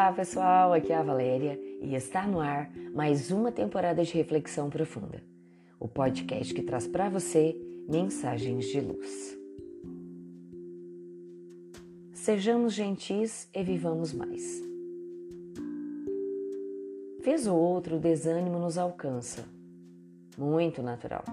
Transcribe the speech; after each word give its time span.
Olá 0.00 0.14
pessoal, 0.14 0.72
aqui 0.72 0.94
é 0.94 0.96
a 0.96 1.02
Valéria 1.02 1.60
e 1.82 1.94
está 1.94 2.26
no 2.26 2.40
ar 2.40 2.72
mais 2.94 3.30
uma 3.30 3.52
temporada 3.52 4.02
de 4.02 4.14
Reflexão 4.14 4.70
Profunda, 4.70 5.22
o 5.78 5.86
podcast 5.86 6.54
que 6.54 6.62
traz 6.62 6.86
para 6.86 7.10
você 7.10 7.54
mensagens 7.86 8.64
de 8.64 8.80
luz. 8.80 9.38
Sejamos 12.14 12.72
gentis 12.72 13.46
e 13.54 13.62
vivamos 13.62 14.14
mais. 14.14 14.62
Vez 17.22 17.46
ou 17.46 17.58
outro, 17.58 17.96
o 17.96 18.00
desânimo 18.00 18.58
nos 18.58 18.78
alcança, 18.78 19.44
muito 20.38 20.82
natural. 20.82 21.24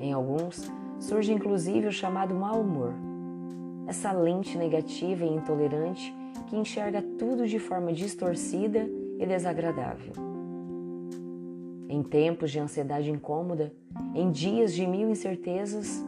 Em 0.00 0.12
alguns, 0.12 0.68
surge 0.98 1.32
inclusive 1.32 1.86
o 1.86 1.92
chamado 1.92 2.34
mau 2.34 2.60
humor, 2.60 2.92
essa 3.86 4.10
lente 4.10 4.58
negativa 4.58 5.24
e 5.24 5.32
intolerante 5.32 6.12
que 6.44 6.56
enxerga 6.56 7.02
tudo 7.18 7.46
de 7.46 7.58
forma 7.58 7.92
distorcida 7.92 8.88
e 9.18 9.26
desagradável. 9.26 10.12
Em 11.88 12.02
tempos 12.02 12.50
de 12.50 12.58
ansiedade 12.58 13.10
incômoda, 13.10 13.72
em 14.14 14.30
dias 14.30 14.72
de 14.72 14.86
mil 14.86 15.08
incertezas, 15.08 16.04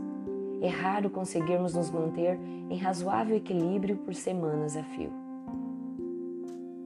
é 0.61 0.69
raro 0.69 1.09
conseguirmos 1.09 1.75
nos 1.75 1.91
manter 1.91 2.39
em 2.69 2.77
razoável 2.77 3.37
equilíbrio 3.37 3.97
por 3.97 4.15
semanas 4.15 4.77
a 4.77 4.83
fio. 4.83 5.13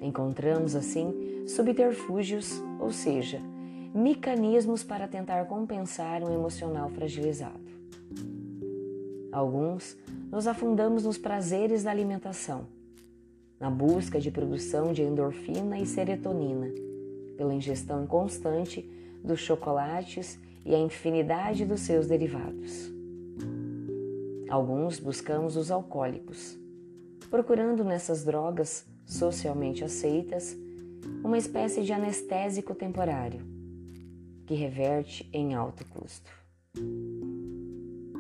Encontramos, 0.00 0.74
assim, 0.74 1.44
subterfúgios, 1.46 2.62
ou 2.78 2.90
seja, 2.90 3.40
mecanismos 3.94 4.82
para 4.82 5.08
tentar 5.08 5.44
compensar 5.46 6.22
um 6.22 6.32
emocional 6.32 6.90
fragilizado. 6.90 7.60
Alguns 9.30 9.96
nos 10.30 10.46
afundamos 10.46 11.04
nos 11.04 11.16
prazeres 11.16 11.84
da 11.84 11.90
alimentação 11.90 12.66
na 13.62 13.70
busca 13.70 14.18
de 14.18 14.28
produção 14.28 14.92
de 14.92 15.02
endorfina 15.02 15.78
e 15.78 15.86
serotonina, 15.86 16.66
pela 17.36 17.54
ingestão 17.54 18.04
constante 18.08 18.82
dos 19.22 19.38
chocolates 19.38 20.36
e 20.64 20.74
a 20.74 20.78
infinidade 20.80 21.64
dos 21.64 21.82
seus 21.82 22.08
derivados. 22.08 22.92
Alguns 24.50 24.98
buscamos 24.98 25.56
os 25.56 25.70
alcoólicos, 25.70 26.58
procurando 27.30 27.84
nessas 27.84 28.24
drogas 28.24 28.84
socialmente 29.06 29.84
aceitas 29.84 30.56
uma 31.22 31.38
espécie 31.38 31.84
de 31.84 31.92
anestésico 31.92 32.74
temporário 32.74 33.46
que 34.44 34.54
reverte 34.54 35.30
em 35.32 35.54
alto 35.54 35.84
custo. 35.86 36.32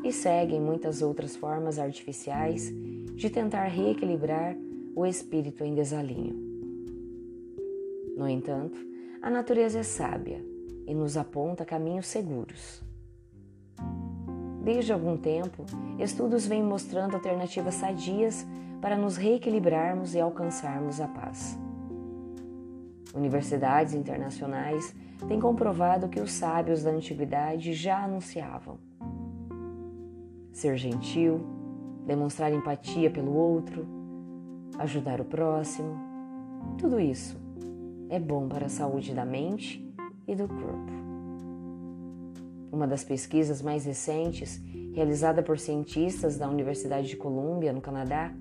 E 0.04 0.12
seguem 0.12 0.60
muitas 0.60 1.02
outras 1.02 1.34
formas 1.34 1.80
artificiais 1.80 2.72
de 3.16 3.28
tentar 3.28 3.64
reequilibrar 3.64 4.56
o 4.94 5.06
espírito 5.06 5.64
em 5.64 5.74
desalinho. 5.74 6.36
No 8.16 8.28
entanto, 8.28 8.78
a 9.22 9.30
natureza 9.30 9.78
é 9.78 9.82
sábia 9.82 10.44
e 10.86 10.94
nos 10.94 11.16
aponta 11.16 11.64
caminhos 11.64 12.06
seguros. 12.06 12.82
Desde 14.62 14.92
algum 14.92 15.16
tempo, 15.16 15.64
estudos 15.98 16.46
vêm 16.46 16.62
mostrando 16.62 17.14
alternativas 17.14 17.74
sadias 17.74 18.46
para 18.80 18.96
nos 18.96 19.16
reequilibrarmos 19.16 20.14
e 20.14 20.20
alcançarmos 20.20 21.00
a 21.00 21.08
paz. 21.08 21.58
Universidades 23.14 23.94
internacionais 23.94 24.94
têm 25.26 25.40
comprovado 25.40 26.08
que 26.08 26.20
os 26.20 26.32
sábios 26.32 26.82
da 26.82 26.90
antiguidade 26.90 27.72
já 27.72 28.04
anunciavam. 28.04 28.78
Ser 30.52 30.76
gentil, 30.76 31.40
demonstrar 32.06 32.52
empatia 32.52 33.10
pelo 33.10 33.34
outro, 33.34 34.01
ajudar 34.78 35.20
o 35.20 35.24
próximo, 35.24 35.96
tudo 36.78 36.98
isso 36.98 37.40
é 38.08 38.18
bom 38.18 38.48
para 38.48 38.66
a 38.66 38.68
saúde 38.68 39.14
da 39.14 39.24
mente 39.24 39.84
e 40.26 40.34
do 40.34 40.48
corpo. 40.48 40.92
Uma 42.70 42.86
das 42.86 43.04
pesquisas 43.04 43.60
mais 43.60 43.84
recentes, 43.84 44.62
realizada 44.94 45.42
por 45.42 45.58
cientistas 45.58 46.36
da 46.38 46.48
Universidade 46.48 47.08
de 47.08 47.16
Columbia, 47.16 47.72
no 47.72 47.80
Canadá, 47.80 48.32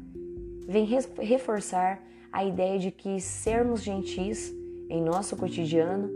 vem 0.67 0.85
reforçar 0.85 2.01
a 2.31 2.45
ideia 2.45 2.79
de 2.79 2.91
que 2.91 3.19
sermos 3.19 3.83
gentis 3.83 4.53
em 4.89 5.01
nosso 5.01 5.35
cotidiano 5.35 6.09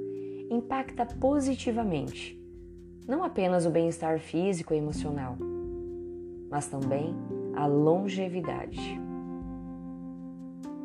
impacta 0.50 1.06
positivamente 1.06 2.46
não 3.08 3.24
apenas 3.24 3.66
o 3.66 3.70
bem-estar 3.70 4.20
físico 4.20 4.74
e 4.74 4.78
emocional, 4.78 5.38
mas 6.50 6.68
também 6.68 7.14
a 7.56 7.68
longevidade. 7.68 9.00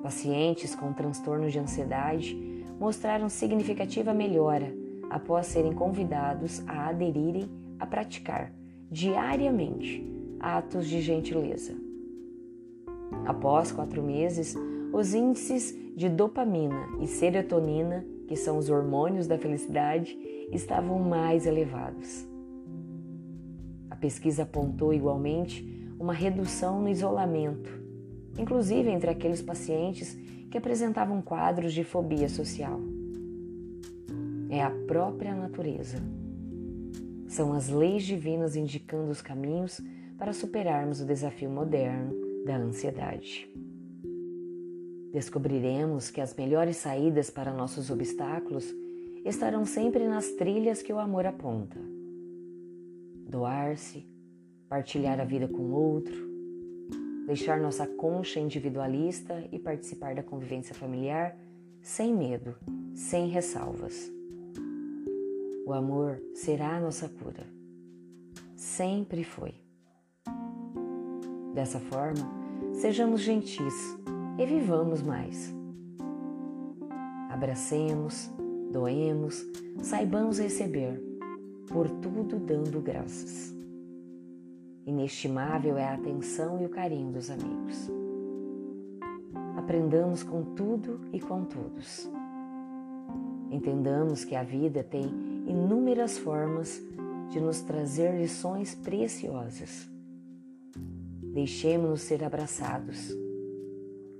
Pacientes 0.02 0.74
com 0.74 0.92
transtornos 0.92 1.52
de 1.52 1.58
ansiedade 1.58 2.34
mostraram 2.78 3.28
significativa 3.28 4.14
melhora 4.14 4.74
após 5.10 5.46
serem 5.46 5.72
convidados 5.72 6.66
a 6.66 6.88
aderirem 6.88 7.50
a 7.78 7.86
praticar 7.86 8.52
diariamente 8.90 10.02
atos 10.38 10.86
de 10.88 11.02
gentileza. 11.02 11.74
Após 13.26 13.70
quatro 13.70 14.02
meses, 14.02 14.56
os 14.92 15.12
índices 15.12 15.76
de 15.94 16.08
dopamina 16.08 16.88
e 17.00 17.06
serotonina, 17.06 18.04
que 18.26 18.36
são 18.36 18.56
os 18.56 18.70
hormônios 18.70 19.26
da 19.26 19.36
felicidade, 19.36 20.16
estavam 20.50 20.98
mais 20.98 21.46
elevados. 21.46 22.26
A 23.90 23.96
pesquisa 23.96 24.44
apontou 24.44 24.94
igualmente 24.94 25.94
uma 25.98 26.14
redução 26.14 26.80
no 26.80 26.88
isolamento 26.88 27.79
inclusive 28.40 28.88
entre 28.88 29.10
aqueles 29.10 29.42
pacientes 29.42 30.16
que 30.50 30.56
apresentavam 30.56 31.20
quadros 31.20 31.74
de 31.74 31.84
fobia 31.84 32.28
social. 32.28 32.80
É 34.48 34.62
a 34.62 34.70
própria 34.70 35.34
natureza. 35.34 35.98
São 37.28 37.52
as 37.52 37.68
leis 37.68 38.02
divinas 38.02 38.56
indicando 38.56 39.10
os 39.10 39.20
caminhos 39.20 39.80
para 40.18 40.32
superarmos 40.32 41.00
o 41.00 41.06
desafio 41.06 41.50
moderno 41.50 42.12
da 42.46 42.56
ansiedade. 42.56 43.48
Descobriremos 45.12 46.10
que 46.10 46.20
as 46.20 46.34
melhores 46.34 46.78
saídas 46.78 47.28
para 47.28 47.52
nossos 47.52 47.90
obstáculos 47.90 48.74
estarão 49.24 49.66
sempre 49.66 50.08
nas 50.08 50.30
trilhas 50.32 50.82
que 50.82 50.92
o 50.92 50.98
amor 50.98 51.26
aponta. 51.26 51.78
Doar-se, 53.28 54.06
partilhar 54.68 55.20
a 55.20 55.24
vida 55.24 55.46
com 55.46 55.70
outro, 55.72 56.29
deixar 57.30 57.60
nossa 57.60 57.86
concha 57.86 58.40
individualista 58.40 59.46
e 59.52 59.58
participar 59.60 60.16
da 60.16 60.22
convivência 60.22 60.74
familiar 60.74 61.36
sem 61.80 62.12
medo, 62.12 62.56
sem 62.92 63.28
ressalvas. 63.28 64.10
O 65.64 65.72
amor 65.72 66.20
será 66.34 66.76
a 66.76 66.80
nossa 66.80 67.08
cura. 67.08 67.46
Sempre 68.56 69.22
foi. 69.22 69.54
Dessa 71.54 71.78
forma, 71.78 72.28
sejamos 72.72 73.20
gentis 73.20 73.74
e 74.36 74.44
vivamos 74.44 75.00
mais. 75.00 75.54
Abracemos, 77.30 78.28
doemos, 78.72 79.46
saibamos 79.82 80.40
receber, 80.40 81.00
por 81.68 81.88
tudo 81.88 82.40
dando 82.40 82.80
graças. 82.80 83.59
Inestimável 84.86 85.76
é 85.76 85.84
a 85.84 85.94
atenção 85.94 86.60
e 86.60 86.64
o 86.64 86.68
carinho 86.68 87.12
dos 87.12 87.30
amigos. 87.30 87.90
Aprendamos 89.56 90.22
com 90.22 90.42
tudo 90.54 91.00
e 91.12 91.20
com 91.20 91.44
todos. 91.44 92.08
Entendamos 93.50 94.24
que 94.24 94.34
a 94.34 94.42
vida 94.42 94.82
tem 94.82 95.04
inúmeras 95.46 96.16
formas 96.16 96.82
de 97.28 97.40
nos 97.40 97.60
trazer 97.60 98.18
lições 98.18 98.74
preciosas. 98.74 99.88
Deixemos-nos 101.34 102.00
ser 102.00 102.24
abraçados. 102.24 103.14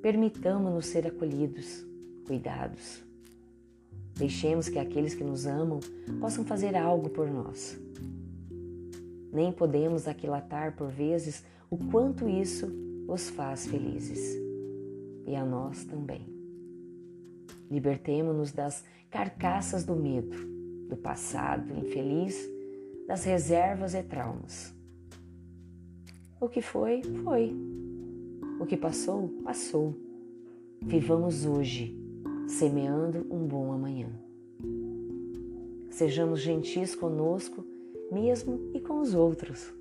Permitamos-nos 0.03 0.87
ser 0.87 1.07
acolhidos, 1.07 1.85
cuidados. 2.27 3.03
Deixemos 4.15 4.69
que 4.69 4.79
aqueles 4.79 5.15
que 5.15 5.25
nos 5.25 5.47
amam 5.47 5.81
possam 6.21 6.45
fazer 6.45 6.77
algo 6.77 7.09
por 7.09 7.29
nós 7.31 7.79
nem 9.33 9.53
podemos 9.53 10.09
aquilatar 10.09 10.77
por 10.77 10.89
vezes 10.89 11.45
o 11.71 11.77
quanto 11.77 12.29
isso 12.29 12.71
os 13.07 13.31
faz 13.31 13.67
felizes. 13.67 14.37
E 15.27 15.37
a 15.37 15.45
nós 15.45 15.85
também. 15.85 16.27
Libertemo-nos 17.71 18.51
das 18.53 18.85
carcaças 19.11 19.85
do 19.85 19.95
medo, 19.95 20.37
do 20.89 20.97
passado 20.97 21.73
infeliz, 21.75 22.49
das 23.07 23.25
reservas 23.25 23.95
e 23.95 24.03
traumas. 24.03 24.75
O 26.41 26.49
que 26.49 26.61
foi, 26.61 27.03
foi. 27.23 27.55
O 28.59 28.67
que 28.67 28.77
passou, 28.77 29.29
passou. 29.45 29.95
Vivamos 30.83 31.45
hoje, 31.45 31.97
semeando 32.49 33.27
um 33.31 33.47
bom 33.47 33.73
amanhã. 33.73 34.09
Sejamos 35.91 36.41
gentis 36.41 36.95
conosco 36.95 37.65
mesmo 38.11 38.71
e 38.75 38.81
com 38.81 39.01
os 39.01 39.15
outros. 39.15 39.73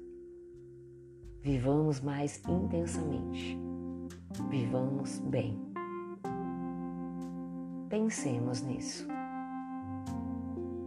Vivamos 1.42 2.02
mais 2.02 2.42
intensamente. 2.48 3.58
Vivamos 4.50 5.20
bem. 5.20 5.58
Pensemos 7.90 8.62
nisso. 8.62 9.08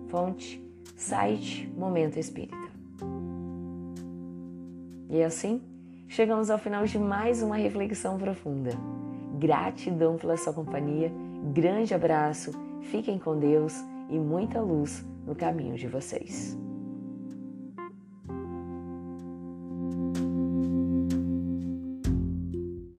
Fonte, 0.09 0.63
site 0.97 1.73
Momento 1.77 2.19
Espírita. 2.19 2.57
E 5.09 5.23
assim, 5.23 5.61
chegamos 6.07 6.51
ao 6.51 6.59
final 6.59 6.85
de 6.85 6.99
mais 6.99 7.43
uma 7.43 7.57
reflexão 7.57 8.19
profunda. 8.19 8.71
Gratidão 9.39 10.17
pela 10.17 10.37
sua 10.37 10.53
companhia, 10.53 11.11
grande 11.53 11.95
abraço, 11.95 12.53
fiquem 12.83 13.19
com 13.19 13.39
Deus 13.39 13.75
e 14.09 14.19
muita 14.19 14.61
luz 14.61 15.05
no 15.27 15.35
caminho 15.35 15.77
de 15.77 15.89
vocês. 15.89 16.57